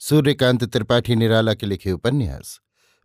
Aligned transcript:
सूर्यकांत 0.00 0.64
त्रिपाठी 0.64 1.14
निराला 1.14 1.54
के 1.54 1.66
लिखे 1.66 1.92
उपन्यास 1.92 2.60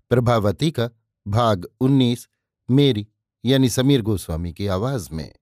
प्रभावती 0.10 0.72
का 0.72 0.90
भाग 1.28 1.68
उन्नीस, 1.80 2.28
मेरी, 2.72 3.08
यानी 3.46 3.70
समीर 3.70 4.02
गोस्वामी 4.02 4.54
की 4.54 4.68
आवाज़ 4.68 5.10
में। 5.12 5.36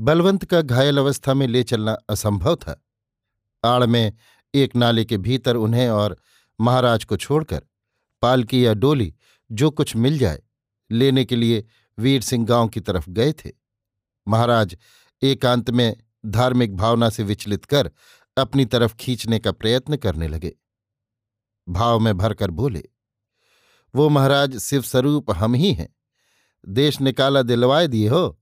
बलवंत 0.00 0.44
का 0.44 0.60
घायल 0.60 0.98
अवस्था 0.98 1.34
में 1.34 1.46
ले 1.46 1.62
चलना 1.62 1.92
असंभव 1.92 2.56
था। 2.56 2.84
आड़ 3.64 3.86
में 3.86 4.12
एक 4.54 4.76
नाले 4.76 5.04
के 5.04 5.18
भीतर 5.18 5.56
उन्हें 5.56 5.88
और 5.88 6.16
महाराज 6.60 7.04
को 7.04 7.16
छोड़कर 7.16 7.62
पालकी 8.22 8.66
या 8.66 8.74
डोली, 8.74 9.14
जो 9.52 9.70
कुछ 9.70 9.96
मिल 9.96 10.18
जाए, 10.18 10.42
लेने 10.90 11.24
के 11.24 11.36
लिए 11.36 11.64
वीर 11.98 12.22
सिंह 12.22 12.46
गाँव 12.46 12.68
की 12.68 12.80
तरफ़ 12.80 13.10
गए 13.10 13.32
थे। 13.32 13.50
महाराज 14.28 14.76
एकांत 15.22 15.70
में 15.70 15.96
धार्मिक 16.26 16.76
भावना 16.76 17.10
से 17.10 17.22
विचलित 17.22 17.64
कर 17.64 17.90
अपनी 18.36 18.64
तरफ़ 18.64 18.94
खींचने 18.94 19.38
का 19.38 19.52
प्रयत्न 19.52 19.96
करने 19.96 20.28
लगे। 20.28 20.52
भाव 21.68 22.00
में 22.00 22.16
भरकर 22.18 22.50
बोले, 22.50 22.82
वो 23.94 24.08
महाराज 24.08 24.58
शिवस्वरूप 24.58 25.30
हम 25.30 25.54
ही 25.54 25.72
हैं। 25.72 25.94
देश 26.64 27.00
निकाला 27.00 27.42
दिलवाए 27.42 27.86
दिए 27.88 28.08
हो। 28.08 28.40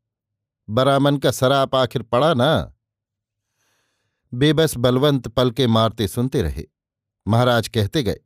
बरामन 0.69 1.17
का 1.17 1.31
सराप 1.31 1.75
आखिर 1.75 2.03
पड़ा 2.03 2.35
ना? 2.35 2.75
बेबस 4.33 4.77
बलवंत 4.77 5.29
पल 5.29 5.51
के 5.51 5.67
मारते 5.67 6.09
सुनते 6.09 6.43
रहे। 6.43 6.65
महाराज 7.27 7.69
कहते 7.69 8.03
गए, 8.03 8.21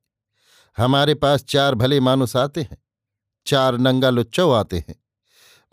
हमारे 0.76 1.14
पास 1.14 1.44
चार 1.44 1.74
भले 1.74 2.00
मानुस 2.00 2.36
आते 2.36 2.62
हैं, 2.62 2.78
चार 3.46 3.76
नंगा 3.78 4.10
लुच्चो 4.10 4.50
आते 4.50 4.78
हैं, 4.78 4.94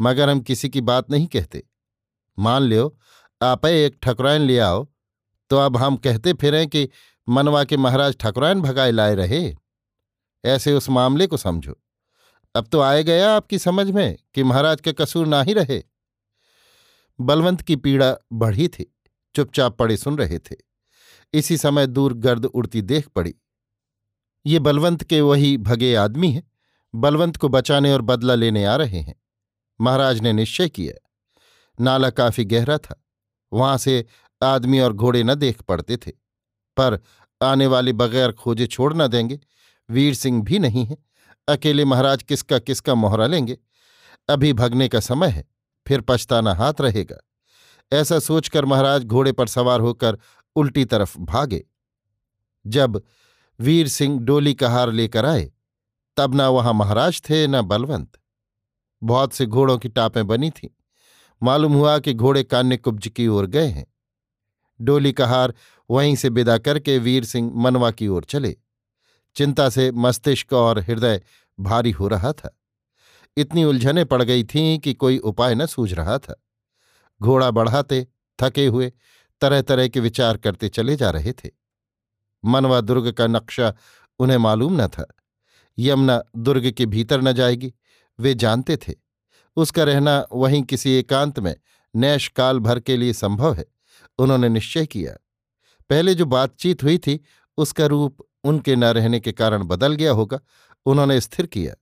मगर 0.02 0.30
हम 0.30 0.42
किसी 0.42 0.70
की 0.70 0.82
बात 0.82 1.12
नहीं 1.12 1.28
कहते। 1.28 1.64
मान 2.40 2.62
लियो, 2.62 2.98
आप 3.42 3.66
एक 3.66 3.98
ठकुराइन 4.02 4.42
ले 4.42 4.60
आओ 4.60 4.93
तो 5.54 5.58
अब 5.58 5.78
हम 5.78 5.98
कहते 5.98 6.34
फिरें 6.34 6.68
कि 6.68 6.90
मनवा 7.30 7.64
के 7.64 7.78
महाराज 7.78 8.18
ठकुराइन 8.20 8.62
भगाए 8.62 8.92
लाए 8.92 9.16
रहे। 9.16 9.56
ऐसे 10.46 10.74
उस 10.74 10.90
मामले 10.90 11.28
को 11.28 11.38
समझो। 11.38 11.82
अब 12.56 12.68
तो 12.68 12.80
आए 12.80 13.04
गया 13.04 13.36
आपकी 13.36 13.60
समझ 13.60 13.92
में 13.92 14.18
कि 14.34 14.44
महाराज 14.44 14.82
के 14.82 14.94
कसूर 14.94 15.28
ना 15.28 15.42
ही 15.42 15.54
रहे। 15.54 15.84
बलवंत 17.20 17.62
की 17.62 17.76
पीड़ा 17.76 18.16
बढ़ी 18.34 18.68
थी, 18.68 18.96
चुपचाप 19.36 19.78
पड़े 19.78 19.98
सुन 19.98 20.18
रहे 20.18 20.40
थे। 20.40 20.56
इसी 21.34 21.58
समय 21.58 21.88
दूर 21.88 22.14
गर्द 22.14 22.46
उड़ती 22.46 22.82
देख 22.82 23.08
पड़ी। 23.08 23.36
ये 24.46 24.60
बलवंत 24.60 25.04
के 25.04 25.22
वही 25.22 25.58
भगे 25.58 25.96
आदमी 25.96 26.32
हैं। 26.32 26.52
बलवंत 26.96 27.38
को 27.38 27.50
बचाने 27.50 27.94
और 27.94 28.02
बदला 28.02 28.36
लेने 28.36 28.66
आ 28.66 28.76
रहे 28.76 29.00
हैं। 29.00 29.16
महाराज 29.82 30.20
ने 30.20 30.34
निश्चय 30.34 30.70
किया। 30.70 31.10
नाला 31.84 32.10
काफ़ी 32.10 32.46
गहरा 32.46 32.78
था। 32.78 33.00
वहाँ 33.54 33.78
से 33.78 34.06
आदमी 34.44 34.80
और 34.80 34.94
घोड़े 34.94 35.24
न 35.24 35.36
देख 35.36 35.62
पड़ते 35.62 35.98
थे। 35.98 36.12
पर 36.78 37.00
आने 37.42 37.68
वाले 37.68 37.94
बगैर 37.94 38.32
खोजे 38.32 38.68
छोड़ 38.68 38.94
न 38.94 39.08
देंगे। 39.08 39.40
वीर 39.90 40.14
सिंह 40.14 40.44
भी 40.44 40.60
नहीं 40.60 40.86
है। 40.86 40.98
अकेले 41.48 41.86
महाराज 41.86 42.24
किसका 42.24 42.60
किसका 42.60 42.96
मोहरा 42.96 43.28
लेंगे? 43.28 43.58
अभी 44.30 44.54
भगने 44.54 44.88
का 44.88 45.00
समय 45.00 45.28
है, 45.28 45.46
फिर 45.88 46.02
पछताना 46.02 46.54
हाथ 46.54 46.74
रहेगा। 46.82 47.18
ऐसा 47.94 48.20
सोचकर 48.20 48.66
महाराज 48.66 49.04
घोड़े 49.04 49.32
पर 49.32 49.48
सवार 49.48 49.80
होकर 49.80 50.18
उल्टी 50.56 50.86
तरफ़ 50.86 51.18
भागे। 51.18 51.66
जब 52.68 53.04
वीर 53.60 53.88
सिंह 53.88 54.20
डोली 54.20 54.54
का 54.54 54.70
हार 54.70 54.92
लेकर 54.92 55.26
आए, 55.26 55.52
तब 56.18 56.36
ना 56.36 56.50
वहाँ 56.50 56.74
महाराज 56.74 57.22
थे, 57.30 57.48
न 57.48 57.62
बलवंत। 57.62 58.20
बहुत 59.04 59.34
से 59.34 59.46
घोड़ों 59.46 59.78
की 59.78 59.90
टापें 59.90 60.28
बनी 60.28 60.50
थीं। 60.50 60.70
मालूम 61.44 61.74
हुआ 61.74 62.00
कि 62.00 62.14
घोड़े 62.14 62.44
कान्य 62.44 62.78
कुब्ज 62.78 63.08
की 63.08 63.28
ओर 63.28 63.46
गए 63.46 63.68
हैं। 63.68 63.93
डोली 64.84 65.14
का 65.14 65.28
हार 65.28 65.54
वहीं 65.90 66.16
से 66.16 66.30
विदा 66.30 66.58
करके 66.58 66.98
वीर 66.98 67.26
सिंह 67.26 67.52
मनवा 67.56 67.92
की 67.92 68.08
ओर 68.08 68.24
चले। 68.24 68.58
चिंता 69.36 69.70
से 69.70 69.92
मस्तिष्क 69.92 70.54
और 70.54 70.80
हृदय 70.80 71.22
भारी 71.60 71.92
हो 71.92 72.08
रहा 72.08 72.34
था। 72.34 72.60
इतनी 73.38 73.64
उलझने 73.64 74.04
पड़ 74.04 74.24
गई 74.24 74.44
थीं 74.44 74.80
कि 74.80 74.94
कोई 74.94 75.18
उपाय 75.18 75.56
न 75.56 75.66
सूझ 75.66 75.94
रहा 75.94 76.18
था। 76.18 76.44
घोड़ा 77.22 77.52
बढ़ाते, 77.52 78.08
थके 78.42 78.66
हुए 78.66 78.92
तरह 79.42 79.62
तरह 79.62 79.88
के 79.88 80.00
विचार 80.00 80.38
करते 80.38 80.70
चले 80.70 80.96
जा 80.96 81.10
रहे 81.10 81.34
थे। 81.34 81.50
मनवा 82.46 82.82
दुर्ग 82.82 83.12
का 83.12 83.28
नक्शा 83.28 83.74
उन्हें 84.20 84.38
मालूम 84.38 84.82
न 84.82 84.88
था। 84.88 85.06
यमुना 85.80 86.24
दुर्ग 86.38 86.72
के 86.72 86.86
भीतर 86.86 87.22
न 87.22 87.34
जाएगी, 87.34 87.74
वे 88.20 88.34
जानते 88.34 88.78
थे। 88.78 88.94
उसका 89.56 89.84
रहना 89.84 90.28
वहीं 90.34 90.64
किसी 90.64 90.92
एकांत 90.92 91.40
में 91.40 91.56
नैश 91.96 92.28
काल 92.28 92.60
भर 92.60 92.80
के 92.80 92.98
लिए 92.98 93.14
संभव 93.14 93.54
है। 93.54 93.73
उन्होंने 94.18 94.50
निश्चय 94.50 94.86
किया। 94.86 95.14
पहले 95.90 96.16
जो 96.16 96.26
बातचीत 96.26 96.84
हुई 96.84 96.98
थी, 96.98 97.24
उसका 97.58 97.86
रूप 97.86 98.18
उनके 98.44 98.76
न 98.76 98.84
रहने 98.84 99.20
के 99.20 99.32
कारण 99.32 99.64
बदल 99.64 99.94
गया 99.94 100.12
होगा, 100.12 100.40
उन्होंने 100.86 101.22
स्थिर 101.22 101.46
किया। 101.46 101.76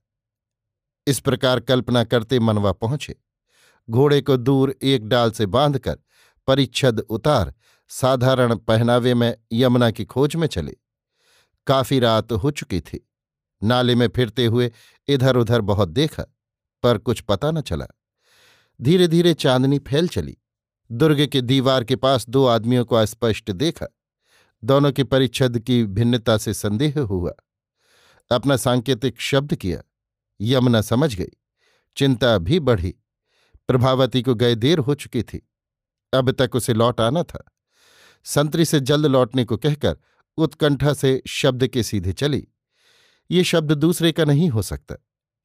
इस 1.06 1.20
प्रकार 1.20 1.60
कल्पना 1.60 2.04
करते 2.04 2.38
मनवा 2.38 2.72
पहुँचे। 2.72 3.16
घोड़े 3.90 4.20
को 4.20 4.36
दूर 4.36 4.76
एक 4.82 5.08
डाल 5.08 5.30
से 5.30 5.46
बांधकर 5.46 5.98
परिच्छद 6.46 7.00
उतार, 7.00 7.54
साधारण 7.88 8.56
पहनावे 8.56 9.14
में 9.14 9.36
यमुना 9.52 9.90
की 9.90 10.04
खोज 10.04 10.36
में 10.36 10.46
चले। 10.46 10.76
काफ़ी 11.66 11.98
रात 11.98 12.32
हो 12.32 12.50
चुकी 12.50 12.80
थी। 12.80 13.08
नाले 13.62 13.94
में 13.94 14.08
फिरते 14.08 14.46
हुए 14.46 14.72
इधर 15.08 15.36
उधर 15.36 15.60
बहुत 15.60 15.88
देखा, 15.88 16.24
पर 16.82 16.98
कुछ 16.98 17.20
पता 17.20 17.50
न 17.50 17.60
चला। 17.60 17.86
धीरे 18.82 19.08
धीरे 19.08 19.34
चांदनी 19.34 19.78
फैल 19.78 20.08
चली। 20.08 20.38
दुर्ग 20.92 21.26
के 21.26 21.40
दीवार 21.40 21.84
के 21.84 21.96
पास 21.96 22.28
दो 22.28 22.46
आदमियों 22.46 22.84
को 22.84 22.96
अस्पष्ट 22.96 23.50
देखा। 23.50 23.86
दोनों 24.64 24.92
के 24.92 25.04
परिच्छद 25.04 25.58
की 25.58 25.84
भिन्नता 25.84 26.36
से 26.38 26.54
संदेह 26.54 27.00
हुआ। 27.00 27.32
अपना 28.32 28.56
सांकेतिक 28.56 29.20
शब्द 29.20 29.54
किया। 29.54 29.82
यमुना 30.40 30.80
समझ 30.80 31.14
गई। 31.14 31.30
चिंता 31.96 32.38
भी 32.38 32.60
बढ़ी। 32.60 32.94
प्रभावती 33.68 34.22
को 34.22 34.34
गए 34.34 34.54
देर 34.54 34.78
हो 34.78 34.94
चुकी 34.94 35.22
थी। 35.22 35.48
अब 36.14 36.30
तक 36.30 36.50
उसे 36.54 36.74
लौट 36.74 37.00
आना 37.00 37.22
था। 37.22 37.44
संतरी 38.24 38.64
से 38.64 38.80
जल्द 38.80 39.06
लौटने 39.06 39.44
को 39.44 39.56
कहकर 39.56 39.96
उत्कंठा 40.36 40.92
से 40.92 41.22
शब्द 41.28 41.66
के 41.66 41.82
सीधे 41.82 42.12
चली। 42.12 42.48
ये 43.30 43.44
शब्द 43.44 43.72
दूसरे 43.72 44.12
का 44.12 44.24
नहीं 44.24 44.48
हो 44.48 44.62
सकता। 44.62 44.94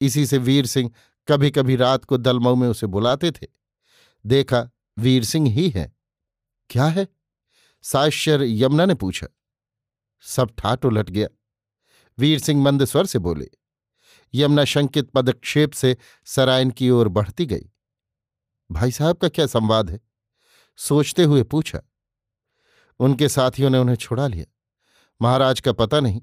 इसी 0.00 0.26
से 0.26 0.38
वीर 0.38 0.66
सिंह 0.66 0.90
कभी 1.28 1.50
कभी 1.50 1.76
रात 1.76 2.04
को 2.04 2.16
दलमऊ 2.16 2.54
में 2.54 2.68
उसे 2.68 2.86
बुलाते 2.86 3.30
थे। 3.30 3.46
देखा 4.26 4.70
वीर 4.98 5.24
सिंह 5.24 5.50
ही 5.50 5.70
है। 5.70 5.96
क्या 6.70 6.86
है? 6.86 7.08
साश्यर 7.82 8.42
यमुना 8.42 8.84
ने 8.84 8.94
पूछा। 8.94 9.26
सब 10.20 10.50
ठाट 10.58 10.84
उलट 10.84 11.10
गया। 11.10 11.28
वीर 12.18 12.38
सिंह 12.38 12.62
मंद 12.62 12.84
स्वर 12.84 13.06
से 13.06 13.18
बोले। 13.18 13.50
यमुना 14.34 14.64
शंकित 14.64 15.10
पदक्षेप 15.10 15.72
से 15.72 15.96
सरायन 16.24 16.70
की 16.70 16.90
ओर 16.90 17.08
बढ़ती 17.08 17.46
गई। 17.46 17.70
भाई 18.72 18.90
साहब 18.90 19.16
का 19.16 19.28
क्या 19.28 19.46
संवाद 19.46 19.90
है? 19.90 20.00
सोचते 20.76 21.24
हुए 21.24 21.42
पूछा। 21.42 21.82
उनके 22.98 23.28
साथियों 23.28 23.70
ने 23.70 23.78
उन्हें 23.78 23.96
छुड़ा 23.96 24.26
लिया। 24.26 24.46
महाराज 25.22 25.60
का 25.60 25.72
पता 25.72 26.00
नहीं। 26.00 26.22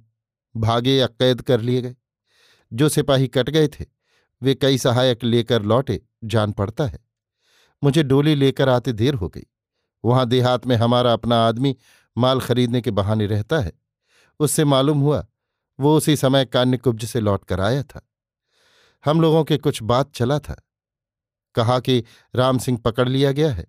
भागे 0.57 0.95
या 0.95 1.07
कैद 1.07 1.41
कर 1.41 1.61
लिए 1.61 1.81
गए। 1.81 1.95
जो 2.73 2.89
सिपाही 2.89 3.27
कट 3.27 3.49
गए 3.49 3.67
थे, 3.67 3.85
वे 4.41 4.55
कई 4.55 4.77
सहायक 4.77 5.23
लेकर 5.23 5.61
लौटे, 5.61 6.01
जान 6.23 6.51
पड़ता 6.51 6.85
है। 6.85 7.04
मुझे 7.83 8.03
डोली 8.03 8.35
लेकर 8.35 8.69
आते 8.69 8.93
देर 8.93 9.13
हो 9.13 9.29
गई। 9.29 9.43
वहाँ 10.05 10.25
देहात 10.25 10.67
में 10.67 10.75
हमारा 10.75 11.13
अपना 11.13 11.47
आदमी 11.47 11.77
माल 12.17 12.41
खरीदने 12.41 12.81
के 12.81 12.91
बहाने 12.91 13.25
रहता 13.25 13.59
है। 13.59 13.71
उससे 14.39 14.65
मालूम 14.65 14.99
हुआ, 14.99 15.27
वो 15.79 15.97
उसी 15.97 16.15
समय 16.15 16.45
कान्यकुब्ज 16.45 17.05
से 17.05 17.19
लौट 17.19 17.45
कर 17.45 17.61
आया 17.61 17.83
था। 17.83 18.09
हम 19.05 19.21
लोगों 19.21 19.43
के 19.43 19.57
कुछ 19.57 19.83
बात 19.83 20.11
चला 20.15 20.39
था। 20.39 20.61
कहा 21.55 21.79
कि 21.79 22.03
राम 22.35 22.57
सिंह 22.57 22.77
पकड़ 22.77 23.09
लिया 23.09 23.31
गया 23.31 23.53
है। 23.53 23.67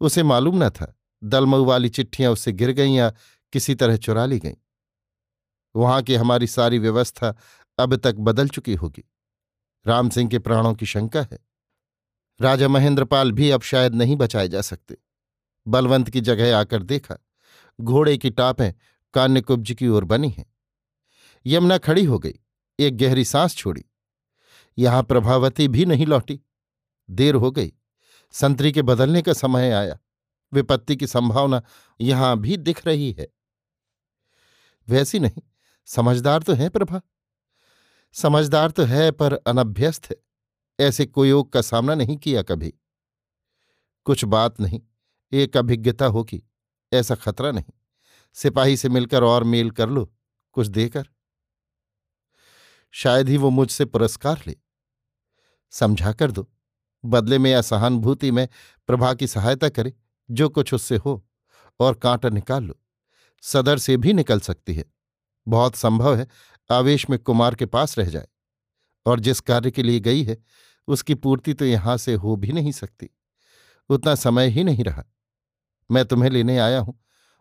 उसे 0.00 0.22
मालूम 0.22 0.64
न 0.64 0.70
था, 0.70 0.98
दलमऊ 1.24 1.64
वाली 1.64 1.88
चिट्ठियाँ 1.88 2.32
उससे 2.32 2.52
गिर 2.52 2.70
गईं 2.70 2.94
या 2.94 3.12
किसी 3.52 3.74
तरह 3.74 3.96
चुरा 3.96 4.26
ली 4.26 4.38
गईं। 4.38 4.54
वहाँ 5.76 6.02
की 6.02 6.14
हमारी 6.14 6.46
सारी 6.46 6.78
व्यवस्था 6.78 7.36
अब 7.78 7.96
तक 7.96 8.14
बदल 8.14 8.48
चुकी 8.48 8.74
होगी। 8.74 9.04
राम 9.86 10.08
सिंह 10.08 10.30
के 10.30 10.38
प्राणों 10.38 10.74
की 10.74 10.86
शंका 10.86 11.22
है। 11.22 11.49
राजा 12.40 12.68
महेंद्रपाल 12.68 13.32
भी 13.32 13.50
अब 13.50 13.62
शायद 13.62 13.94
नहीं 13.94 14.16
बचाए 14.16 14.48
जा 14.48 14.60
सकते। 14.60 14.96
बलवंत 15.66 16.10
की 16.10 16.20
जगह 16.20 16.56
आकर 16.56 16.82
देखा, 16.82 17.16
घोड़े 17.80 18.18
की 18.18 18.30
टापें 18.30 18.74
कान्यकुब्ज 19.14 19.72
की 19.72 19.88
ओर 19.88 20.04
बनी 20.04 20.30
हैं। 20.30 20.54
यमुना 21.46 21.78
खड़ी 21.78 22.04
हो 22.04 22.18
गई, 22.18 22.34
एक 22.78 22.96
गहरी 22.96 23.24
सांस 23.24 23.56
छोड़ी। 23.56 23.84
यहाँ 24.78 25.02
प्रभावती 25.02 25.68
भी 25.68 25.84
नहीं 25.84 26.06
लौटी। 26.06 26.40
देर 27.10 27.34
हो 27.34 27.50
गई, 27.50 27.72
संतरी 28.32 28.72
के 28.72 28.82
बदलने 28.82 29.22
का 29.22 29.32
समय 29.32 29.70
आया। 29.70 29.98
विपत्ति 30.52 30.96
की 30.96 31.06
संभावना 31.06 31.62
यहाँ 32.00 32.38
भी 32.40 32.56
दिख 32.56 32.86
रही 32.86 33.12
है। 33.12 33.28
वैसी 34.88 35.18
नहीं, 35.18 35.42
समझदार 35.86 36.42
तो 36.42 36.52
है 36.52 36.68
प्रभा। 36.68 37.00
समझदार 38.12 38.70
तो 38.70 38.84
है 38.84 39.10
पर 39.10 39.32
अनभ्यस्त 39.32 40.10
है। 40.10 40.16
ऐसे 40.80 41.06
कोयोग 41.06 41.52
का 41.52 41.62
सामना 41.62 41.94
नहीं 41.94 42.16
किया 42.16 42.42
कभी। 42.42 42.74
कुछ 44.04 44.24
बात 44.24 44.60
नहीं, 44.60 44.80
एक 45.32 45.56
अभिज्ञता 45.56 46.06
होगी, 46.06 46.42
ऐसा 46.92 47.14
खतरा 47.14 47.50
नहीं। 47.50 47.72
सिपाही 48.34 48.76
से 48.76 48.88
मिलकर 48.88 49.24
और 49.24 49.44
मेल 49.44 49.70
कर 49.70 49.88
लो, 49.88 50.14
कुछ 50.52 50.66
देकर। 50.66 51.08
शायद 52.90 53.28
ही 53.28 53.36
वो 53.36 53.50
मुझसे 53.50 53.84
पुरस्कार 53.84 54.42
ले। 54.46 54.56
समझा 55.70 56.12
कर 56.12 56.30
दो, 56.30 56.50
बदले 57.04 57.38
में 57.38 57.50
या 57.50 57.62
सहानुभूति 57.62 58.30
में 58.30 58.48
प्रभा 58.86 59.14
की 59.14 59.26
सहायता 59.26 59.68
करे, 59.68 59.94
जो 60.30 60.48
कुछ 60.48 60.74
उससे 60.74 60.96
हो, 60.96 61.26
और 61.80 61.94
कांटा 61.94 62.28
निकाल 62.28 62.64
लो। 62.64 62.80
सदर 63.42 63.78
से 63.78 63.96
भी 63.96 64.12
निकल 64.12 64.40
सकती 64.40 64.74
है। 64.74 64.84
बहुत 65.48 65.74
संभव 65.74 66.16
है, 66.16 66.26
आवेश 66.70 67.10
में 67.10 67.18
कुमार 67.18 67.54
के 67.54 67.66
पास 67.66 67.98
रह 67.98 68.10
जाए, 68.10 68.28
और 69.06 69.20
जिस 69.20 69.40
कार्य 69.40 69.70
के 69.70 69.82
लिए 69.82 70.00
गई 70.00 70.22
है 70.22 70.38
उसकी 70.90 71.14
पूर्ति 71.14 71.54
तो 71.54 71.64
यहाँ 71.64 71.96
से 71.96 72.14
हो 72.14 72.36
भी 72.36 72.52
नहीं 72.52 72.72
सकती। 72.72 73.10
उतना 73.88 74.14
समय 74.14 74.48
ही 74.48 74.64
नहीं 74.64 74.84
रहा। 74.84 75.04
मैं 75.90 76.04
तुम्हें 76.04 76.30
लेने 76.30 76.58
आया 76.58 76.80
हूँ। 76.80 77.00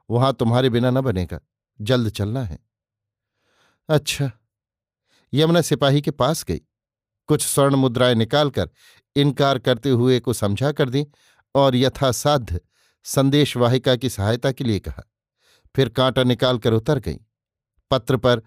वहाँ 0.10 0.34
तुम्हारे 0.34 0.70
बिना 0.70 0.92
न 0.92 1.02
बनेगा। 1.02 1.40
जल्द 1.82 2.10
चलना 2.10 2.44
है। 2.44 2.60
अच्छा। 3.90 4.32
यमुना 5.34 5.62
सिपाही 5.62 6.02
के 6.02 6.12
पास 6.12 6.44
गई। 6.44 6.62
कुछ 7.28 7.46
स्वर्ण 7.46 7.76
मुद्राएँ 7.76 8.16
निकालकर 8.16 8.70
इनकार 9.16 9.60
करते 9.60 9.90
हुए 9.90 10.20
को 10.20 10.34
समझा 10.34 10.72
कर 10.72 10.90
दी 10.90 11.08
और 11.56 11.76
यथासाध्य 11.76 12.62
संदेशवाहिका 13.04 13.96
की 13.96 14.10
सहायता 14.10 14.52
के 14.52 14.64
लिए 14.64 14.80
कहा। 14.80 15.04
फिर 15.76 15.90
कांटा 15.90 16.24
निकालकर 16.24 16.74
उतर 16.74 17.00
गई। 17.00 17.18
पत्र 17.92 18.18
पर 18.18 18.40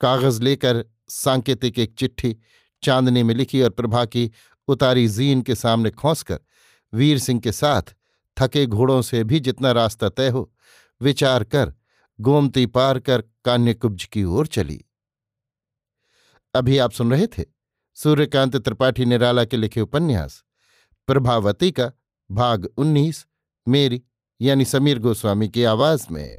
कागज़ 0.00 0.42
लेकर 0.42 0.84
सांकेतिक 1.08 1.78
एक 1.78 1.94
चिट्ठी 1.94 2.36
चांदनी 2.82 3.22
में 3.22 3.34
लिखी 3.34 3.62
और 3.62 3.70
प्रभा 3.70 4.04
की 4.04 4.30
उतारी 4.68 5.08
जीन 5.08 5.42
के 5.42 5.54
सामने 5.54 5.90
खोसकर 5.90 6.40
वीर 6.92 7.18
सिंह 7.18 7.40
के 7.40 7.52
साथ 7.52 7.82
थके 8.38 8.66
घोड़ों 8.66 9.02
से 9.02 9.24
भी 9.24 9.40
जितना 9.40 9.72
रास्ता 9.72 10.08
तय 10.08 10.28
हो, 10.28 10.52
विचार 11.00 11.44
कर, 11.44 11.74
गोमती 12.20 12.66
पार 12.66 12.98
कर 12.98 13.22
कान्यकुब्ज 13.44 14.04
की 14.04 14.24
ओर 14.24 14.46
चली। 14.46 14.84
अभी 16.54 16.78
आप 16.78 16.92
सुन 16.92 17.10
रहे 17.10 17.26
थे 17.26 17.44
सूर्यकांत 17.94 18.56
त्रिपाठी 18.56 19.04
निराला 19.04 19.44
के 19.44 19.56
लिखे 19.56 19.80
उपन्यास, 19.80 20.44
प्रभावती 21.06 21.70
का 21.70 21.92
भाग 22.30 22.68
उन्नीस, 22.76 23.26
मेरी 23.68 24.02
यानी 24.40 24.64
समीर 24.64 24.98
गोस्वामी 24.98 25.48
की 25.48 25.64
आवाज़ 25.64 26.06
में। 26.10 26.38